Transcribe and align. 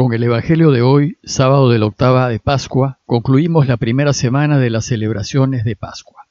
Con 0.00 0.14
el 0.14 0.22
Evangelio 0.22 0.70
de 0.70 0.80
hoy, 0.80 1.18
sábado 1.24 1.68
de 1.68 1.78
la 1.78 1.84
octava 1.84 2.30
de 2.30 2.38
Pascua, 2.38 3.00
concluimos 3.04 3.68
la 3.68 3.76
primera 3.76 4.14
semana 4.14 4.56
de 4.56 4.70
las 4.70 4.86
celebraciones 4.86 5.62
de 5.62 5.76
Pascua. 5.76 6.24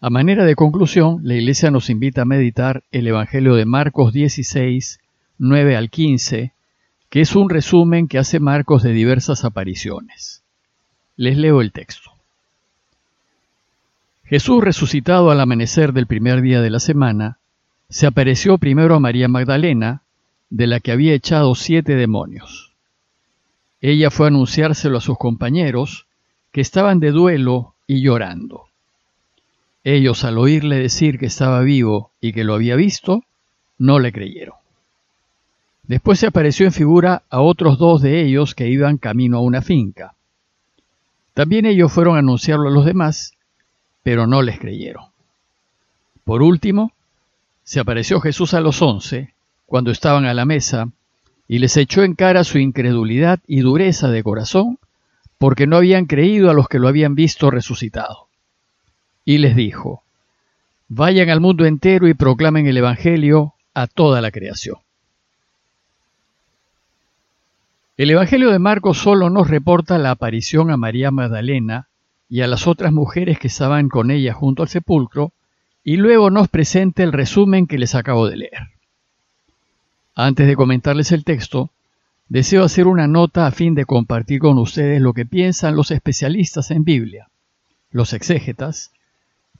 A 0.00 0.10
manera 0.10 0.44
de 0.44 0.56
conclusión, 0.56 1.20
la 1.22 1.34
Iglesia 1.34 1.70
nos 1.70 1.90
invita 1.90 2.22
a 2.22 2.24
meditar 2.24 2.82
el 2.90 3.06
Evangelio 3.06 3.54
de 3.54 3.66
Marcos 3.66 4.12
16, 4.12 4.98
9 5.38 5.76
al 5.76 5.90
15, 5.90 6.52
que 7.08 7.20
es 7.20 7.36
un 7.36 7.50
resumen 7.50 8.08
que 8.08 8.18
hace 8.18 8.40
Marcos 8.40 8.82
de 8.82 8.94
diversas 8.94 9.44
apariciones. 9.44 10.42
Les 11.14 11.38
leo 11.38 11.60
el 11.60 11.70
texto. 11.70 12.10
Jesús, 14.24 14.60
resucitado 14.60 15.30
al 15.30 15.40
amanecer 15.40 15.92
del 15.92 16.08
primer 16.08 16.40
día 16.42 16.60
de 16.60 16.70
la 16.70 16.80
semana, 16.80 17.38
se 17.88 18.08
apareció 18.08 18.58
primero 18.58 18.96
a 18.96 18.98
María 18.98 19.28
Magdalena, 19.28 20.02
de 20.50 20.66
la 20.66 20.80
que 20.80 20.92
había 20.92 21.14
echado 21.14 21.54
siete 21.54 21.94
demonios. 21.94 22.72
Ella 23.80 24.10
fue 24.10 24.26
a 24.26 24.28
anunciárselo 24.28 24.98
a 24.98 25.00
sus 25.00 25.16
compañeros, 25.16 26.06
que 26.52 26.60
estaban 26.60 27.00
de 27.00 27.12
duelo 27.12 27.74
y 27.86 28.02
llorando. 28.02 28.66
Ellos, 29.84 30.24
al 30.24 30.36
oírle 30.36 30.76
decir 30.76 31.18
que 31.18 31.26
estaba 31.26 31.60
vivo 31.62 32.10
y 32.20 32.32
que 32.32 32.44
lo 32.44 32.54
había 32.54 32.76
visto, 32.76 33.22
no 33.78 33.98
le 33.98 34.12
creyeron. 34.12 34.56
Después 35.84 36.18
se 36.20 36.26
apareció 36.26 36.66
en 36.66 36.72
figura 36.72 37.22
a 37.30 37.40
otros 37.40 37.78
dos 37.78 38.02
de 38.02 38.22
ellos 38.22 38.54
que 38.54 38.68
iban 38.68 38.98
camino 38.98 39.38
a 39.38 39.42
una 39.42 39.62
finca. 39.62 40.14
También 41.32 41.64
ellos 41.64 41.90
fueron 41.92 42.16
a 42.16 42.18
anunciarlo 42.18 42.68
a 42.68 42.72
los 42.72 42.84
demás, 42.84 43.34
pero 44.02 44.26
no 44.26 44.42
les 44.42 44.58
creyeron. 44.58 45.06
Por 46.24 46.42
último, 46.42 46.92
se 47.64 47.80
apareció 47.80 48.20
Jesús 48.20 48.52
a 48.54 48.60
los 48.60 48.82
once, 48.82 49.32
cuando 49.70 49.92
estaban 49.92 50.24
a 50.24 50.34
la 50.34 50.46
mesa, 50.46 50.88
y 51.46 51.60
les 51.60 51.76
echó 51.76 52.02
en 52.02 52.16
cara 52.16 52.42
su 52.42 52.58
incredulidad 52.58 53.38
y 53.46 53.60
dureza 53.60 54.10
de 54.10 54.24
corazón, 54.24 54.80
porque 55.38 55.68
no 55.68 55.76
habían 55.76 56.06
creído 56.06 56.50
a 56.50 56.54
los 56.54 56.66
que 56.66 56.80
lo 56.80 56.88
habían 56.88 57.14
visto 57.14 57.52
resucitado. 57.52 58.26
Y 59.24 59.38
les 59.38 59.54
dijo, 59.54 60.02
Vayan 60.88 61.30
al 61.30 61.40
mundo 61.40 61.66
entero 61.66 62.08
y 62.08 62.14
proclamen 62.14 62.66
el 62.66 62.78
Evangelio 62.78 63.54
a 63.72 63.86
toda 63.86 64.20
la 64.20 64.32
creación. 64.32 64.78
El 67.96 68.10
Evangelio 68.10 68.50
de 68.50 68.58
Marcos 68.58 68.98
solo 68.98 69.30
nos 69.30 69.48
reporta 69.48 69.98
la 69.98 70.10
aparición 70.10 70.72
a 70.72 70.76
María 70.76 71.12
Magdalena 71.12 71.86
y 72.28 72.40
a 72.40 72.48
las 72.48 72.66
otras 72.66 72.92
mujeres 72.92 73.38
que 73.38 73.46
estaban 73.46 73.88
con 73.88 74.10
ella 74.10 74.34
junto 74.34 74.64
al 74.64 74.68
sepulcro, 74.68 75.32
y 75.84 75.96
luego 75.96 76.28
nos 76.28 76.48
presenta 76.48 77.04
el 77.04 77.12
resumen 77.12 77.68
que 77.68 77.78
les 77.78 77.94
acabo 77.94 78.26
de 78.26 78.36
leer. 78.36 78.79
Antes 80.22 80.46
de 80.46 80.54
comentarles 80.54 81.12
el 81.12 81.24
texto, 81.24 81.70
deseo 82.28 82.62
hacer 82.62 82.86
una 82.86 83.06
nota 83.06 83.46
a 83.46 83.52
fin 83.52 83.74
de 83.74 83.86
compartir 83.86 84.40
con 84.40 84.58
ustedes 84.58 85.00
lo 85.00 85.14
que 85.14 85.24
piensan 85.24 85.74
los 85.74 85.90
especialistas 85.90 86.70
en 86.70 86.84
Biblia, 86.84 87.30
los 87.90 88.12
exégetas, 88.12 88.92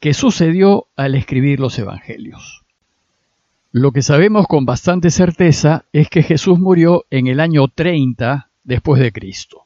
que 0.00 0.12
sucedió 0.12 0.88
al 0.96 1.14
escribir 1.14 1.60
los 1.60 1.78
Evangelios. 1.78 2.60
Lo 3.72 3.92
que 3.92 4.02
sabemos 4.02 4.46
con 4.48 4.66
bastante 4.66 5.10
certeza 5.10 5.86
es 5.94 6.10
que 6.10 6.22
Jesús 6.22 6.58
murió 6.58 7.06
en 7.08 7.26
el 7.26 7.40
año 7.40 7.68
30 7.68 8.50
después 8.62 9.00
de 9.00 9.12
Cristo. 9.12 9.62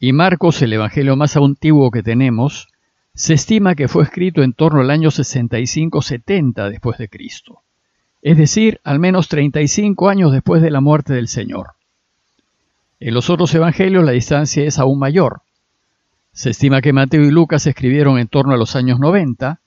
Y 0.00 0.14
Marcos, 0.14 0.62
el 0.62 0.72
Evangelio 0.72 1.14
más 1.16 1.36
antiguo 1.36 1.90
que 1.90 2.02
tenemos, 2.02 2.68
se 3.12 3.34
estima 3.34 3.74
que 3.74 3.86
fue 3.86 4.04
escrito 4.04 4.42
en 4.42 4.54
torno 4.54 4.80
al 4.80 4.90
año 4.90 5.10
65-70 5.10 6.70
después 6.70 6.96
de 6.96 7.10
Cristo 7.10 7.65
es 8.22 8.36
decir, 8.36 8.80
al 8.84 8.98
menos 8.98 9.28
35 9.28 10.08
años 10.08 10.32
después 10.32 10.62
de 10.62 10.70
la 10.70 10.80
muerte 10.80 11.14
del 11.14 11.28
Señor. 11.28 11.72
En 12.98 13.14
los 13.14 13.30
otros 13.30 13.54
evangelios 13.54 14.04
la 14.04 14.12
distancia 14.12 14.64
es 14.64 14.78
aún 14.78 14.98
mayor. 14.98 15.42
Se 16.32 16.50
estima 16.50 16.80
que 16.80 16.92
Mateo 16.92 17.22
y 17.22 17.30
Lucas 17.30 17.66
escribieron 17.66 18.18
en 18.18 18.28
torno 18.28 18.54
a 18.54 18.56
los 18.56 18.76
años 18.76 18.98
90 18.98 19.60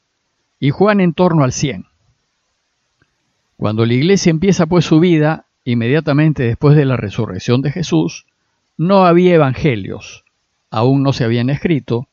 y 0.59 0.71
Juan 0.71 0.99
en 0.99 1.13
torno 1.13 1.43
al 1.43 1.51
100. 1.51 1.85
Cuando 3.57 3.85
la 3.85 3.93
iglesia 3.93 4.29
empieza 4.29 4.65
pues 4.65 4.85
su 4.85 4.99
vida, 4.99 5.45
inmediatamente 5.63 6.43
después 6.43 6.75
de 6.75 6.85
la 6.85 6.97
resurrección 6.97 7.61
de 7.61 7.71
Jesús, 7.71 8.25
no 8.77 9.05
había 9.05 9.35
evangelios, 9.35 10.23
aún 10.71 11.03
no 11.03 11.11
se 11.11 11.25
habían 11.25 11.49
escrito, 11.49 12.07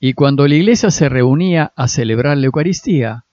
y 0.00 0.14
cuando 0.14 0.48
la 0.48 0.56
iglesia 0.56 0.90
se 0.90 1.08
reunía 1.08 1.72
a 1.76 1.86
celebrar 1.86 2.36
la 2.36 2.46
Eucaristía, 2.46 3.24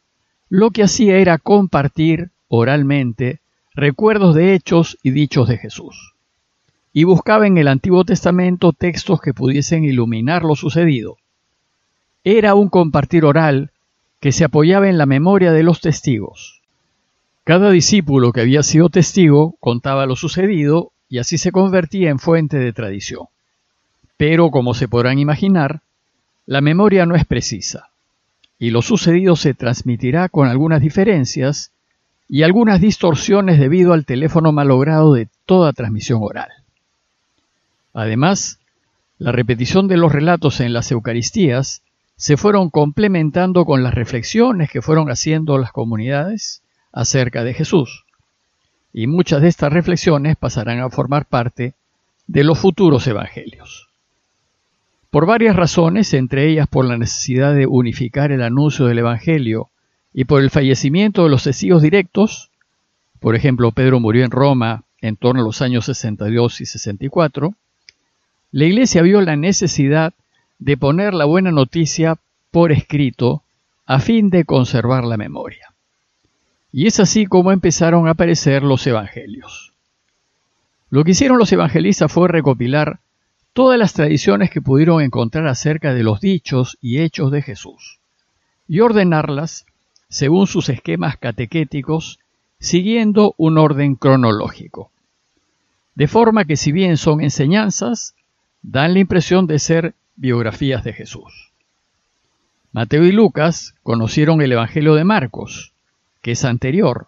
lo 0.50 0.70
que 0.70 0.84
hacía 0.84 1.18
era 1.18 1.40
compartir 1.40 2.30
oralmente 2.50 3.40
recuerdos 3.74 4.36
de 4.36 4.54
hechos 4.54 4.98
y 5.02 5.12
dichos 5.12 5.48
de 5.48 5.58
Jesús. 5.58 6.16
Y 6.92 7.06
buscaba 7.06 7.48
en 7.48 7.58
el 7.58 7.70
Antiguo 7.70 8.04
Testamento 8.04 8.74
textos 8.74 9.22
que 9.22 9.34
pudiesen 9.34 9.86
iluminar 9.86 10.44
lo 10.44 10.56
sucedido. 10.56 11.18
Era 12.26 12.56
un 12.56 12.68
compartir 12.68 13.24
oral 13.24 13.72
que 14.20 14.34
se 14.34 14.44
apoyaba 14.44 14.90
en 14.90 14.98
la 14.98 15.06
memoria 15.06 15.54
de 15.54 15.64
los 15.64 15.80
testigos. 15.80 16.62
Cada 17.46 17.72
discípulo 17.72 18.34
que 18.34 18.42
había 18.42 18.64
sido 18.64 18.90
testigo 18.90 19.56
contaba 19.60 20.06
lo 20.06 20.16
sucedido 20.16 20.92
y 21.08 21.20
así 21.20 21.38
se 21.38 21.52
convertía 21.52 22.10
en 22.10 22.20
fuente 22.20 22.58
de 22.58 22.74
tradición. 22.74 23.28
Pero, 24.18 24.52
como 24.52 24.74
se 24.74 24.88
podrán 24.88 25.18
imaginar, 25.18 25.82
la 26.46 26.62
memoria 26.62 27.06
no 27.06 27.16
es 27.16 27.26
precisa, 27.26 27.90
y 28.58 28.72
lo 28.72 28.82
sucedido 28.82 29.36
se 29.36 29.54
transmitirá 29.54 30.28
con 30.30 30.48
algunas 30.48 30.82
diferencias 30.82 31.72
y 32.30 32.44
algunas 32.44 32.80
distorsiones 32.80 33.60
debido 33.60 33.92
al 33.92 34.06
teléfono 34.06 34.52
malogrado 34.52 35.14
de 35.14 35.28
toda 35.48 35.74
transmisión 35.74 36.20
oral. 36.22 36.50
Además, 37.92 38.60
la 39.18 39.32
repetición 39.32 39.88
de 39.88 39.98
los 39.98 40.12
relatos 40.12 40.62
en 40.62 40.72
las 40.72 40.92
Eucaristías 40.92 41.82
se 42.16 42.38
fueron 42.38 42.70
complementando 42.70 43.66
con 43.66 43.82
las 43.82 43.96
reflexiones 43.96 44.70
que 44.70 44.84
fueron 44.84 45.10
haciendo 45.10 45.58
las 45.58 45.72
comunidades 45.72 46.62
acerca 46.92 47.44
de 47.44 47.56
Jesús, 47.56 48.06
y 48.94 49.08
muchas 49.08 49.42
de 49.42 49.48
estas 49.48 49.74
reflexiones 49.74 50.38
pasarán 50.38 50.80
a 50.80 50.90
formar 50.90 51.26
parte 51.26 51.74
de 52.28 52.44
los 52.44 52.60
futuros 52.60 53.08
evangelios. 53.08 53.88
Por 55.10 55.26
varias 55.26 55.56
razones, 55.56 56.14
entre 56.14 56.48
ellas 56.48 56.68
por 56.68 56.86
la 56.86 56.98
necesidad 56.98 57.56
de 57.56 57.66
unificar 57.66 58.32
el 58.32 58.44
anuncio 58.44 58.86
del 58.86 59.00
Evangelio 59.00 59.70
y 60.14 60.26
por 60.26 60.42
el 60.42 60.50
fallecimiento 60.50 61.24
de 61.24 61.30
los 61.30 61.44
testigos 61.44 61.82
directos, 61.82 62.52
por 63.20 63.36
ejemplo, 63.36 63.72
Pedro 63.72 64.00
murió 64.00 64.26
en 64.26 64.32
Roma 64.32 64.84
en 65.02 65.16
torno 65.16 65.42
a 65.42 65.46
los 65.46 65.62
años 65.62 65.86
62 65.86 66.62
y 66.62 66.66
64, 66.66 67.54
la 68.52 68.66
Iglesia 68.66 69.02
vio 69.02 69.22
la 69.22 69.36
necesidad 69.36 70.14
de 70.58 70.78
poner 70.78 71.14
la 71.14 71.26
buena 71.26 71.52
noticia 71.52 72.18
por 72.52 72.72
escrito 72.72 73.44
a 73.86 74.00
fin 74.00 74.30
de 74.30 74.46
conservar 74.46 75.04
la 75.04 75.18
memoria. 75.18 75.74
Y 76.72 76.88
es 76.88 77.00
así 77.00 77.26
como 77.26 77.52
empezaron 77.52 78.08
a 78.08 78.12
aparecer 78.12 78.64
los 78.64 78.86
evangelios. 78.86 79.74
Lo 80.90 81.04
que 81.04 81.12
hicieron 81.12 81.38
los 81.38 81.52
evangelistas 81.52 82.12
fue 82.12 82.28
recopilar 82.28 83.00
todas 83.54 83.78
las 83.78 83.94
tradiciones 83.94 84.50
que 84.50 84.62
pudieron 84.62 85.02
encontrar 85.02 85.48
acerca 85.48 85.94
de 85.94 86.04
los 86.04 86.20
dichos 86.20 86.78
y 86.82 87.00
hechos 87.00 87.32
de 87.32 87.42
Jesús 87.42 88.00
y 88.68 88.80
ordenarlas 88.82 89.66
según 90.10 90.48
sus 90.48 90.70
esquemas 90.70 91.18
catequéticos, 91.18 92.20
siguiendo 92.60 93.36
un 93.38 93.58
orden 93.58 93.96
cronológico. 93.96 94.92
De 95.96 96.08
forma 96.08 96.46
que 96.46 96.58
si 96.58 96.72
bien 96.72 96.98
son 96.98 97.22
enseñanzas, 97.22 98.16
dan 98.62 98.94
la 98.94 99.00
impresión 99.00 99.48
de 99.48 99.60
ser 99.60 99.94
biografías 100.16 100.84
de 100.84 100.94
Jesús. 100.94 101.52
Mateo 102.72 103.06
y 103.06 103.12
Lucas 103.12 103.76
conocieron 103.84 104.42
el 104.42 104.52
Evangelio 104.52 104.96
de 104.96 105.04
Marcos, 105.04 105.74
que 106.22 106.32
es 106.32 106.44
anterior, 106.44 107.08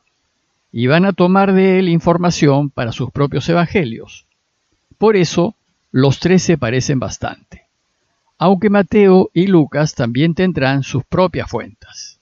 y 0.72 0.88
van 0.88 1.06
a 1.06 1.14
tomar 1.14 1.54
de 1.54 1.80
él 1.80 1.90
información 1.90 2.70
para 2.70 2.92
sus 2.92 3.12
propios 3.12 3.48
evangelios. 3.50 4.26
Por 4.98 5.18
eso, 5.18 5.56
los 5.92 6.20
tres 6.20 6.44
se 6.44 6.58
parecen 6.58 7.00
bastante, 7.00 7.66
aunque 8.38 8.70
Mateo 8.70 9.30
y 9.34 9.48
Lucas 9.48 9.94
también 9.94 10.34
tendrán 10.34 10.84
sus 10.84 11.04
propias 11.04 11.50
fuentes. 11.50 12.21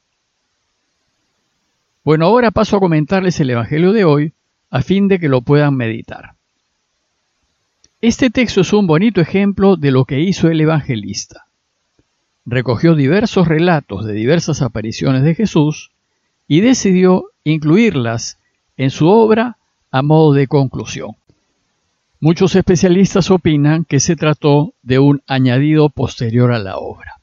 Bueno, 2.04 2.25
ahora 2.25 2.51
paso 2.51 2.78
a 2.78 2.80
comentarles 2.80 3.40
el 3.40 3.50
Evangelio 3.50 3.92
de 3.92 4.06
hoy 4.06 4.34
a 4.69 4.81
fin 4.81 5.07
de 5.07 5.19
que 5.19 5.30
lo 5.30 5.42
puedan 5.42 5.75
meditar. 5.75 6.36
Este 8.01 8.30
texto 8.30 8.62
es 8.62 8.72
un 8.72 8.88
bonito 8.88 9.19
ejemplo 9.19 9.75
de 9.75 9.92
lo 9.92 10.06
que 10.06 10.22
hizo 10.22 10.48
el 10.48 10.62
evangelista. 10.62 11.48
Recogió 12.46 12.96
diversos 12.96 13.48
relatos 13.50 14.06
de 14.06 14.13
diversas 14.13 14.62
apariciones 14.62 15.24
de 15.24 15.36
Jesús 15.36 15.92
y 16.48 16.62
decidió 16.62 17.25
incluirlas 17.44 18.38
en 18.78 18.90
su 18.90 19.10
obra 19.10 19.57
a 19.92 20.01
modo 20.01 20.31
de 20.31 20.48
conclusión. 20.48 21.12
Muchos 22.22 22.56
especialistas 22.56 23.31
opinan 23.31 23.84
que 23.84 24.00
se 24.00 24.16
trató 24.16 24.74
de 24.81 25.00
un 25.00 25.22
añadido 25.28 25.90
posterior 25.90 26.54
a 26.54 26.60
la 26.60 26.78
obra. 26.78 27.16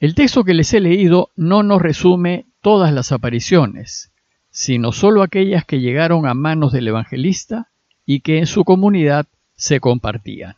El 0.00 0.14
texto 0.14 0.44
que 0.44 0.52
les 0.52 0.74
he 0.74 0.80
leído 0.80 1.30
no 1.34 1.62
nos 1.62 1.80
resume 1.80 2.44
todas 2.66 2.92
las 2.92 3.12
apariciones, 3.12 4.10
sino 4.50 4.90
solo 4.90 5.22
aquellas 5.22 5.64
que 5.64 5.78
llegaron 5.78 6.26
a 6.26 6.34
manos 6.34 6.72
del 6.72 6.88
evangelista 6.88 7.68
y 8.04 8.22
que 8.22 8.38
en 8.38 8.48
su 8.48 8.64
comunidad 8.64 9.26
se 9.54 9.78
compartían. 9.78 10.56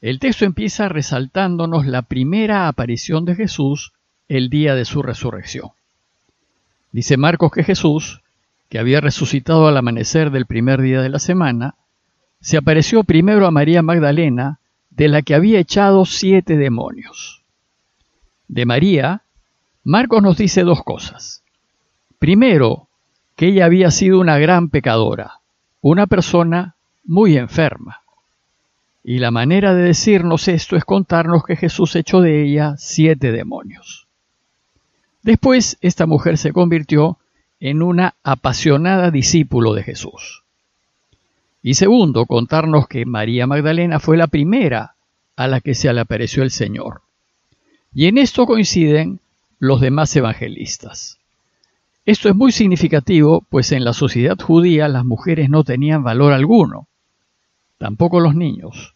El 0.00 0.18
texto 0.20 0.46
empieza 0.46 0.88
resaltándonos 0.88 1.84
la 1.84 2.00
primera 2.00 2.66
aparición 2.66 3.26
de 3.26 3.34
Jesús 3.34 3.92
el 4.26 4.48
día 4.48 4.74
de 4.74 4.86
su 4.86 5.02
resurrección. 5.02 5.68
Dice 6.92 7.18
Marcos 7.18 7.52
que 7.52 7.62
Jesús, 7.62 8.22
que 8.70 8.78
había 8.78 9.02
resucitado 9.02 9.68
al 9.68 9.76
amanecer 9.76 10.30
del 10.30 10.46
primer 10.46 10.80
día 10.80 11.02
de 11.02 11.10
la 11.10 11.18
semana, 11.18 11.74
se 12.40 12.56
apareció 12.56 13.04
primero 13.04 13.46
a 13.46 13.50
María 13.50 13.82
Magdalena, 13.82 14.60
de 14.88 15.08
la 15.08 15.20
que 15.20 15.34
había 15.34 15.60
echado 15.60 16.06
siete 16.06 16.56
demonios. 16.56 17.42
De 18.48 18.64
María, 18.64 19.24
Marcos 19.88 20.20
nos 20.20 20.36
dice 20.36 20.64
dos 20.64 20.82
cosas. 20.82 21.44
Primero, 22.18 22.88
que 23.36 23.46
ella 23.46 23.66
había 23.66 23.92
sido 23.92 24.18
una 24.18 24.36
gran 24.36 24.68
pecadora, 24.68 25.38
una 25.80 26.08
persona 26.08 26.74
muy 27.04 27.36
enferma. 27.36 28.00
Y 29.04 29.20
la 29.20 29.30
manera 29.30 29.74
de 29.74 29.84
decirnos 29.84 30.48
esto 30.48 30.74
es 30.74 30.84
contarnos 30.84 31.44
que 31.44 31.54
Jesús 31.54 31.94
echó 31.94 32.20
de 32.20 32.42
ella 32.42 32.74
siete 32.78 33.30
demonios. 33.30 34.08
Después, 35.22 35.78
esta 35.80 36.04
mujer 36.04 36.36
se 36.36 36.52
convirtió 36.52 37.18
en 37.60 37.80
una 37.80 38.16
apasionada 38.24 39.12
discípulo 39.12 39.72
de 39.72 39.84
Jesús. 39.84 40.42
Y 41.62 41.74
segundo, 41.74 42.26
contarnos 42.26 42.88
que 42.88 43.06
María 43.06 43.46
Magdalena 43.46 44.00
fue 44.00 44.16
la 44.16 44.26
primera 44.26 44.96
a 45.36 45.46
la 45.46 45.60
que 45.60 45.76
se 45.76 45.92
le 45.92 46.00
apareció 46.00 46.42
el 46.42 46.50
Señor. 46.50 47.02
Y 47.94 48.06
en 48.06 48.18
esto 48.18 48.46
coinciden 48.46 49.20
los 49.58 49.80
demás 49.80 50.14
evangelistas. 50.16 51.18
Esto 52.04 52.28
es 52.28 52.36
muy 52.36 52.52
significativo, 52.52 53.44
pues 53.50 53.72
en 53.72 53.84
la 53.84 53.92
sociedad 53.92 54.38
judía 54.38 54.88
las 54.88 55.04
mujeres 55.04 55.50
no 55.50 55.64
tenían 55.64 56.04
valor 56.04 56.32
alguno, 56.32 56.86
tampoco 57.78 58.20
los 58.20 58.34
niños, 58.34 58.94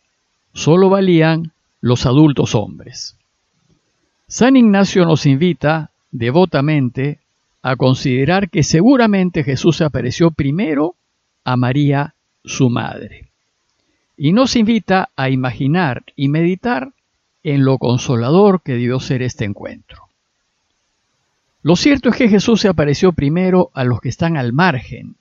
solo 0.52 0.90
valían 0.90 1.52
los 1.80 2.06
adultos 2.06 2.54
hombres. 2.54 3.16
San 4.28 4.56
Ignacio 4.56 5.04
nos 5.04 5.26
invita 5.26 5.90
devotamente 6.12 7.18
a 7.62 7.76
considerar 7.76 8.48
que 8.48 8.62
seguramente 8.62 9.44
Jesús 9.44 9.80
apareció 9.80 10.30
primero 10.30 10.94
a 11.44 11.56
María, 11.56 12.14
su 12.44 12.70
madre. 12.70 13.28
Y 14.16 14.32
nos 14.32 14.56
invita 14.56 15.08
a 15.16 15.30
imaginar 15.30 16.04
y 16.14 16.28
meditar 16.28 16.92
en 17.42 17.64
lo 17.64 17.78
consolador 17.78 18.62
que 18.62 18.72
debió 18.72 19.00
ser 19.00 19.22
este 19.22 19.44
encuentro. 19.44 20.09
Lo 21.62 21.76
cierto 21.76 22.08
es 22.08 22.16
que 22.16 22.28
Jesús 22.28 22.60
se 22.62 22.68
apareció 22.68 23.12
primero 23.12 23.70
a 23.74 23.84
los 23.84 24.00
que 24.00 24.08
están 24.08 24.36
al 24.36 24.52
margen, 24.52 25.16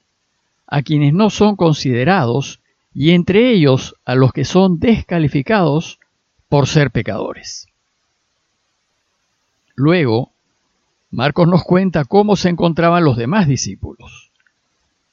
a 0.68 0.82
quienes 0.82 1.14
no 1.14 1.30
son 1.30 1.56
considerados, 1.56 2.62
y 2.94 3.12
entre 3.12 3.52
ellos 3.52 3.96
a 4.06 4.16
los 4.16 4.32
que 4.32 4.46
son 4.46 4.80
descalificados 4.80 6.00
por 6.48 6.68
ser 6.68 6.92
pecadores. 6.92 7.68
Luego, 9.76 10.32
Marcos 11.12 11.48
nos 11.48 11.64
cuenta 11.64 12.06
cómo 12.06 12.36
se 12.36 12.50
encontraban 12.50 13.04
los 13.04 13.18
demás 13.18 13.48
discípulos. 13.48 14.32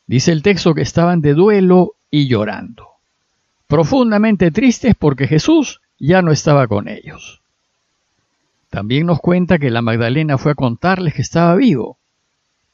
Dice 0.06 0.32
el 0.32 0.43
texto 0.43 0.75
que 0.75 0.82
estaban 0.82 1.20
de 1.20 1.34
duelo 1.34 1.94
y 2.11 2.29
llorando, 2.29 2.87
profundamente 3.67 4.50
tristes 4.50 4.94
porque 4.94 5.26
Jesús 5.26 5.81
ya 5.99 6.22
no 6.22 6.31
estaba 6.31 6.69
con 6.69 6.88
ellos. 6.88 7.40
También 8.76 9.06
nos 9.06 9.20
cuenta 9.20 9.58
que 9.58 9.70
la 9.70 9.81
Magdalena 9.81 10.37
fue 10.37 10.52
a 10.52 10.55
contarles 10.55 11.14
que 11.14 11.23
estaba 11.23 11.55
vivo, 11.55 11.96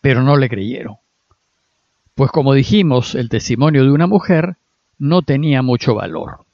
pero 0.01 0.25
no 0.25 0.37
le 0.37 0.49
creyeron. 0.49 0.97
Pues 2.17 2.33
como 2.33 2.55
dijimos, 2.55 3.15
el 3.15 3.29
testimonio 3.29 3.85
de 3.85 3.93
una 3.93 4.09
mujer 4.09 4.57
no 4.99 5.23
tenía 5.23 5.63
mucho 5.63 5.95
valor. 5.95 6.45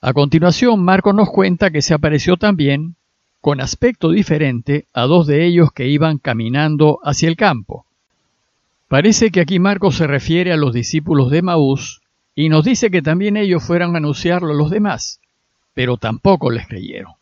A 0.00 0.12
continuación, 0.12 0.82
Marcos 0.82 1.14
nos 1.14 1.30
cuenta 1.30 1.70
que 1.70 1.82
se 1.82 1.94
apareció 1.94 2.36
también 2.36 2.96
con 3.40 3.60
aspecto 3.60 4.10
diferente 4.10 4.86
a 4.92 5.02
dos 5.02 5.28
de 5.28 5.46
ellos 5.46 5.70
que 5.72 5.86
iban 5.86 6.18
caminando 6.18 6.98
hacia 7.04 7.28
el 7.28 7.36
campo. 7.36 7.86
Parece 8.88 9.30
que 9.30 9.40
aquí 9.40 9.60
Marcos 9.60 9.94
se 9.94 10.08
refiere 10.08 10.52
a 10.52 10.56
los 10.56 10.74
discípulos 10.74 11.30
de 11.30 11.42
Maús 11.42 12.00
y 12.34 12.48
nos 12.48 12.64
dice 12.64 12.90
que 12.90 13.02
también 13.02 13.36
ellos 13.36 13.62
fueron 13.62 13.94
a 13.94 13.98
anunciarlo 13.98 14.50
a 14.50 14.56
los 14.56 14.68
demás, 14.68 15.20
pero 15.74 15.96
tampoco 15.96 16.50
les 16.50 16.66
creyeron. 16.66 17.19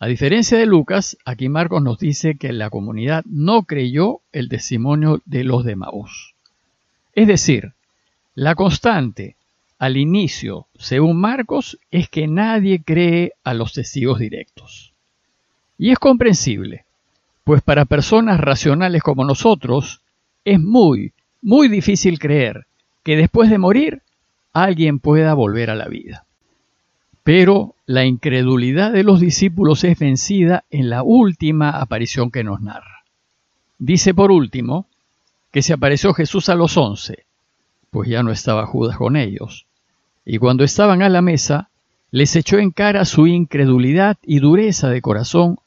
A 0.00 0.06
diferencia 0.06 0.56
de 0.56 0.66
Lucas, 0.66 1.18
aquí 1.24 1.48
Marcos 1.48 1.82
nos 1.82 1.98
dice 1.98 2.36
que 2.36 2.52
la 2.52 2.70
comunidad 2.70 3.24
no 3.26 3.64
creyó 3.64 4.20
el 4.30 4.48
testimonio 4.48 5.20
de 5.24 5.42
los 5.42 5.64
de. 5.64 6.34
Es 7.14 7.26
decir, 7.26 7.72
la 8.36 8.54
constante 8.54 9.34
al 9.80 9.96
inicio, 9.96 10.66
según 10.78 11.20
Marcos, 11.20 11.78
es 11.90 12.08
que 12.08 12.28
nadie 12.28 12.80
cree 12.80 13.32
a 13.42 13.54
los 13.54 13.72
testigos 13.72 14.20
directos. 14.20 14.92
Y 15.78 15.90
es 15.90 15.98
comprensible, 15.98 16.84
pues 17.42 17.60
para 17.60 17.84
personas 17.84 18.38
racionales 18.38 19.02
como 19.02 19.24
nosotros 19.24 20.00
es 20.44 20.60
muy, 20.60 21.12
muy 21.42 21.68
difícil 21.68 22.20
creer 22.20 22.66
que 23.02 23.16
después 23.16 23.50
de 23.50 23.58
morir 23.58 24.02
alguien 24.52 25.00
pueda 25.00 25.34
volver 25.34 25.70
a 25.70 25.74
la 25.74 25.88
vida. 25.88 26.24
Pero 27.28 27.74
la 27.84 28.06
incredulidad 28.06 28.90
de 28.90 29.04
los 29.04 29.20
discípulos 29.20 29.84
es 29.84 29.98
vencida 29.98 30.64
en 30.70 30.88
la 30.88 31.02
última 31.02 31.68
aparición 31.68 32.30
que 32.30 32.42
nos 32.42 32.62
narra. 32.62 33.04
Dice 33.78 34.14
por 34.14 34.30
último 34.32 34.86
que 35.50 35.60
se 35.60 35.74
apareció 35.74 36.14
Jesús 36.14 36.48
a 36.48 36.54
los 36.54 36.78
once, 36.78 37.26
pues 37.90 38.08
ya 38.08 38.22
no 38.22 38.30
estaba 38.30 38.64
Judas 38.64 38.96
con 38.96 39.14
ellos, 39.14 39.66
y 40.24 40.38
cuando 40.38 40.64
estaban 40.64 41.02
a 41.02 41.10
la 41.10 41.20
mesa, 41.20 41.68
les 42.10 42.34
echó 42.34 42.56
en 42.60 42.70
cara 42.70 43.04
su 43.04 43.26
incredulidad 43.26 44.16
y 44.22 44.38
dureza 44.38 44.88
de 44.88 45.02
corazón 45.02 45.58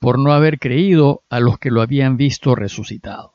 por 0.00 0.18
no 0.18 0.32
haber 0.32 0.58
creído 0.58 1.22
a 1.30 1.38
los 1.38 1.60
que 1.60 1.70
lo 1.70 1.82
habían 1.82 2.16
visto 2.16 2.56
resucitado. 2.56 3.32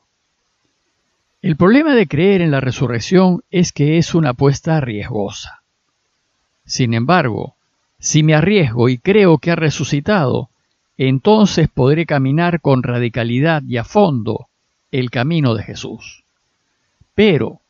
El 1.40 1.56
problema 1.56 1.94
de 1.94 2.06
creer 2.06 2.42
en 2.42 2.50
la 2.50 2.60
resurrección 2.60 3.44
es 3.50 3.72
que 3.72 3.96
es 3.96 4.14
una 4.14 4.32
apuesta 4.32 4.78
riesgosa. 4.82 5.62
Sin 6.66 6.92
embargo, 6.92 7.56
si 8.02 8.24
me 8.24 8.34
arriesgo 8.34 8.88
y 8.88 8.98
creo 8.98 9.38
que 9.38 9.52
ha 9.52 9.56
resucitado, 9.56 10.50
entonces 10.98 11.68
podré 11.68 12.04
caminar 12.04 12.60
con 12.60 12.82
radicalidad 12.82 13.62
y 13.62 13.76
a 13.76 13.84
fondo 13.84 14.48
el 14.90 15.10
camino 15.10 15.54
de 15.54 15.62
Jesús. 15.62 16.24
Pero, 17.14 17.60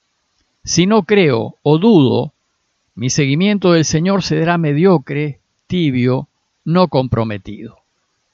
si 0.64 0.86
no 0.86 1.02
creo 1.02 1.56
o 1.62 1.76
dudo, 1.76 2.32
mi 2.94 3.10
seguimiento 3.10 3.72
del 3.72 3.84
Señor 3.84 4.22
será 4.22 4.56
mediocre, 4.56 5.38
tibio, 5.66 6.28
no 6.64 6.88
comprometido 6.88 7.82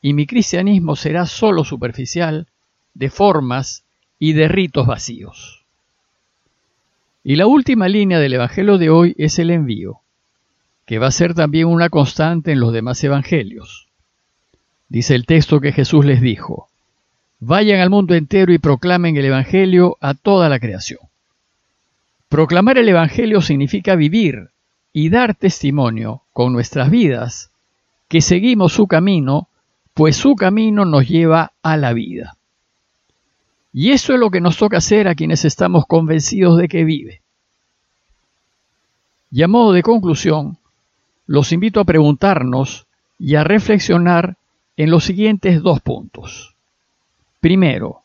y 0.01 0.15
mi 0.15 0.27
cristianismo 0.27 0.97
será 0.97 1.27
sólo 1.27 1.65
superficial, 1.65 2.47
de 2.95 3.11
formas 3.11 3.85
y 4.19 4.33
de 4.33 4.49
ritos 4.49 4.87
vacíos. 4.87 5.65
Y 7.25 7.37
la 7.37 7.47
última 7.47 7.89
línea 7.89 8.19
del 8.19 8.35
Evangelio 8.35 8.79
de 8.79 8.91
hoy 8.91 9.15
es 9.19 9.39
el 9.39 9.51
envío, 9.51 10.01
que 10.89 10.99
va 10.99 11.09
a 11.09 11.13
ser 11.13 11.35
también 11.35 11.67
una 11.67 11.91
constante 11.91 12.51
en 12.51 12.61
los 12.61 12.73
demás 12.73 13.05
Evangelios. 13.05 13.89
Dice 14.89 15.15
el 15.15 15.27
texto 15.27 15.61
que 15.61 15.73
Jesús 15.73 16.07
les 16.07 16.23
dijo, 16.23 16.71
Vayan 17.41 17.81
al 17.81 17.91
mundo 17.91 18.15
entero 18.15 18.55
y 18.55 18.59
proclamen 18.59 19.15
el 19.19 19.27
Evangelio 19.27 19.99
a 20.01 20.15
toda 20.15 20.49
la 20.49 20.59
creación. 20.59 21.01
Proclamar 22.31 22.79
el 22.79 22.89
Evangelio 22.89 23.43
significa 23.43 23.97
vivir 23.97 24.49
y 24.95 25.11
dar 25.11 25.35
testimonio 25.35 26.23
con 26.33 26.55
nuestras 26.55 26.91
vidas 26.91 27.51
que 28.09 28.23
seguimos 28.23 28.73
su 28.73 28.87
camino 28.87 29.49
pues 29.93 30.17
su 30.17 30.37
camino 30.37 30.87
nos 30.87 31.07
lleva 31.07 31.53
a 31.61 31.77
la 31.77 31.93
vida. 31.93 32.39
Y 33.75 33.91
eso 33.91 34.15
es 34.15 34.21
lo 34.21 34.31
que 34.31 34.41
nos 34.41 34.57
toca 34.57 34.79
hacer 34.79 35.07
a 35.07 35.15
quienes 35.15 35.45
estamos 35.45 35.85
convencidos 35.87 36.57
de 36.57 36.67
que 36.67 36.85
vive. 36.85 37.21
Y 39.31 39.43
a 39.43 39.49
modo 39.49 39.73
de 39.73 39.83
conclusión, 39.83 40.57
los 41.29 41.53
invito 41.53 41.79
a 41.79 41.85
preguntarnos 41.85 42.89
y 43.21 43.37
a 43.37 43.45
reflexionar 43.45 44.37
en 44.77 44.91
los 44.91 45.05
siguientes 45.05 45.63
dos 45.63 45.81
puntos. 45.81 46.57
Primero, 47.39 48.03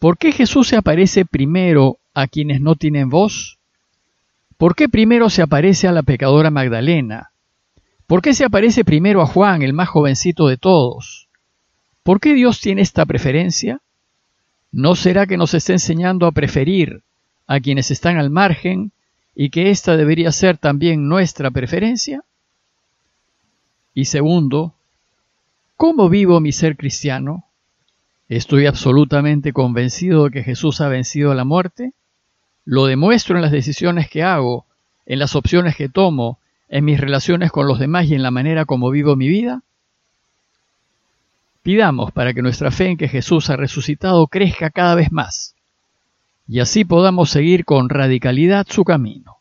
¿por 0.00 0.18
qué 0.18 0.32
Jesús 0.32 0.66
se 0.66 0.76
aparece 0.76 1.24
primero 1.24 1.98
a 2.14 2.26
quienes 2.26 2.60
no 2.60 2.74
tienen 2.74 3.08
voz? 3.08 3.58
¿Por 4.56 4.74
qué 4.74 4.88
primero 4.88 5.30
se 5.30 5.42
aparece 5.42 5.86
a 5.86 5.92
la 5.92 6.02
pecadora 6.02 6.50
Magdalena 6.50 7.32
¿Por 8.12 8.20
qué 8.20 8.34
se 8.34 8.44
aparece 8.44 8.84
primero 8.84 9.22
a 9.22 9.26
Juan, 9.26 9.62
el 9.62 9.72
más 9.72 9.88
jovencito 9.88 10.46
de 10.48 10.58
todos? 10.58 11.28
¿Por 12.02 12.20
qué 12.20 12.34
Dios 12.34 12.60
tiene 12.60 12.82
esta 12.82 13.06
preferencia? 13.06 13.80
¿No 14.70 14.96
será 14.96 15.26
que 15.26 15.38
nos 15.38 15.54
está 15.54 15.72
enseñando 15.72 16.26
a 16.26 16.32
preferir 16.32 17.04
a 17.46 17.58
quienes 17.58 17.90
están 17.90 18.18
al 18.18 18.28
margen 18.28 18.92
y 19.34 19.50
que 19.50 19.70
esta 19.70 19.96
debería 19.96 20.32
ser 20.32 20.58
también 20.58 21.08
nuestra 21.08 21.50
preferencia? 21.50 22.22
Y 23.94 24.06
segundo, 24.06 24.74
¿cómo 25.76 26.08
vivo 26.08 26.40
mi 26.40 26.52
ser 26.52 26.76
cristiano? 26.76 27.44
¿Estoy 28.28 28.66
absolutamente 28.66 29.52
convencido 29.52 30.24
de 30.24 30.30
que 30.30 30.42
Jesús 30.42 30.80
ha 30.80 30.88
vencido 30.88 31.34
la 31.34 31.44
muerte? 31.44 31.92
¿Lo 32.64 32.86
demuestro 32.86 33.36
en 33.36 33.42
las 33.42 33.52
decisiones 33.52 34.08
que 34.08 34.22
hago, 34.22 34.66
en 35.04 35.18
las 35.18 35.34
opciones 35.34 35.76
que 35.76 35.88
tomo, 35.88 36.38
en 36.68 36.84
mis 36.84 37.00
relaciones 37.00 37.50
con 37.50 37.66
los 37.66 37.78
demás 37.78 38.06
y 38.06 38.14
en 38.14 38.22
la 38.22 38.30
manera 38.30 38.64
como 38.64 38.90
vivo 38.90 39.16
mi 39.16 39.28
vida? 39.28 39.62
Pidamos 41.62 42.12
para 42.12 42.32
que 42.32 42.42
nuestra 42.42 42.70
fe 42.70 42.86
en 42.86 42.96
que 42.96 43.08
Jesús 43.08 43.50
ha 43.50 43.56
resucitado 43.56 44.26
crezca 44.26 44.70
cada 44.70 44.94
vez 44.94 45.12
más 45.12 45.54
y 46.48 46.60
así 46.60 46.84
podamos 46.84 47.30
seguir 47.30 47.64
con 47.64 47.88
radicalidad 47.88 48.66
su 48.68 48.84
camino. 48.84 49.38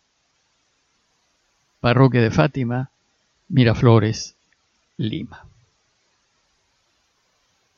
Parroquia 1.80 2.22
de 2.22 2.32
Fátima, 2.32 2.92
Miraflores, 3.50 4.36
Lima. 4.98 5.51